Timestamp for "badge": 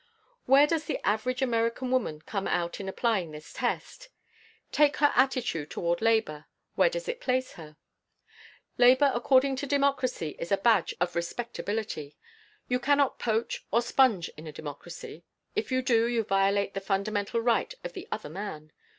10.57-10.95